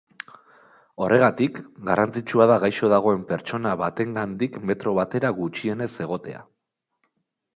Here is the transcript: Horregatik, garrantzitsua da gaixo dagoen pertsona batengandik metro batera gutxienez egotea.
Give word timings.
Horregatik, 1.07 1.57
garrantzitsua 1.89 2.47
da 2.51 2.55
gaixo 2.63 2.89
dagoen 2.93 3.21
pertsona 3.31 3.73
batengandik 3.83 4.57
metro 4.71 4.97
batera 5.01 5.31
gutxienez 5.43 5.91
egotea. 6.07 6.43